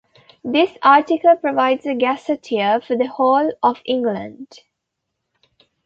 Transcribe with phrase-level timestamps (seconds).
[0.43, 4.61] This article provides a gazetteer for the whole of England.